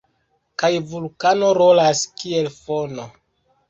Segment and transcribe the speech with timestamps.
[0.63, 3.11] Kaj vulkano rolas kiel fono.